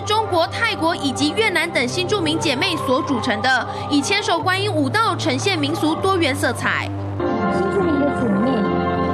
[0.00, 6.88] 中国泰国以及越南等新著名姐妹所组成的以千手观音舞蹈呈现民俗多元色彩。
[7.56, 8.50] 新著名的姐妹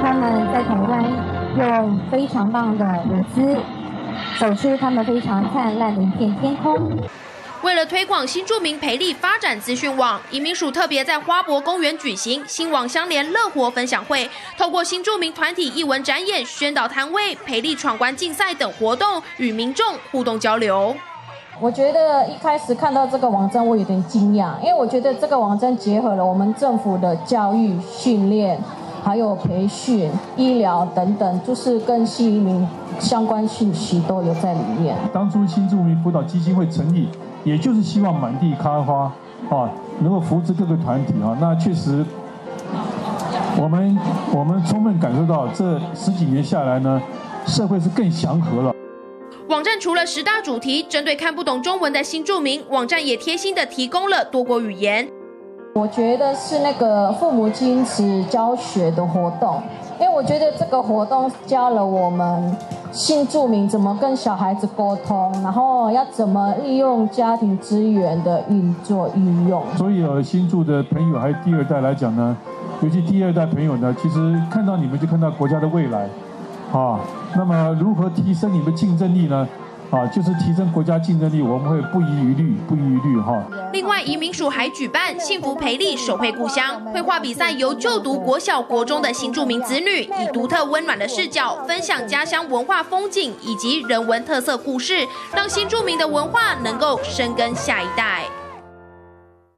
[0.01, 1.03] 她们在台湾
[1.57, 3.57] 用非常棒的舞姿
[4.39, 6.91] 走出她们非常灿烂的一片天空。
[7.65, 20.95] 为了推广新住民培力发展资讯网，移民署特别在花博公园举行新网相连乐活分享会，透过新住民团体艺文展演、宣导摊位、培力闯关竞赛等活动，与民众互动交流。
[21.59, 28.61] 我觉得一开始看到这个网站，我有点惊讶，因为我觉得这个网站结合了我们政府的教育训练，
[29.05, 32.67] 还有培训、医疗等等，就是跟新移民
[32.99, 34.97] 相关信息都有在里面。
[35.13, 37.07] 当初新住民辅导基金会成立。
[37.43, 39.03] 也就是希望满地开花，
[39.51, 39.69] 啊，
[39.99, 41.37] 能够扶持各个团体啊。
[41.39, 42.03] 那确实，
[43.61, 43.95] 我们
[44.33, 46.99] 我们充分感受到这十几年下来呢，
[47.45, 48.73] 社会是更祥和了。
[49.47, 55.07] 网站除了十大主题，针对看不懂中文的新住民，网站也贴心的提供了多国语言。
[55.77, 59.61] 我觉得是那个父母亲子教学的活动，
[59.99, 62.55] 因为我觉得这个活动教了我们。
[62.93, 69.61] 新住民怎么跟小孩子沟通，然后要怎么利用家庭资源的运作运用。
[69.75, 72.37] 所以有新住的朋友还有第二代来讲呢，
[72.81, 76.07] 尤其第二代朋友呢，其实看到你们就看到国家的未来，
[76.71, 76.97] 啊，
[77.35, 79.45] 那么如何提升你们竞争力呢？
[79.91, 83.41] 啊，就是提升国家竞争力，我们会不遗余力，不遗余力哈。
[83.71, 98.23] 另外，移民署还举办幸福培力手绘故乡绘画比赛，由就读国小、国中的新住民子女以独特温暖的视角，分享家乡文化风景以及人文特色故事，让新住民的文化能够深耕下一代。